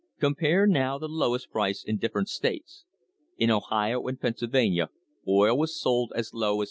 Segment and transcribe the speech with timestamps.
[0.19, 2.85] Compare, now, the lowest price in different states.
[3.37, 4.89] In Ohio and Pennsylvania
[5.27, 6.59] oil was sold as low as 5.